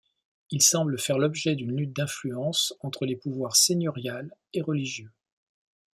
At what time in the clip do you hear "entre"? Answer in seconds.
2.79-3.05